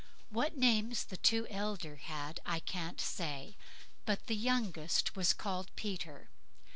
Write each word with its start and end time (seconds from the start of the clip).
What 0.31 0.53
the 0.55 0.59
names 0.61 1.03
the 1.03 1.15
two 1.17 1.45
elder 1.51 1.97
had 1.97 2.39
I 2.43 2.59
can't 2.59 2.99
say, 2.99 3.55
but 4.03 4.25
the 4.25 4.35
youngest 4.35 5.09
he 5.09 5.13
was 5.15 5.31
called 5.31 5.69
Peter. 5.75 6.31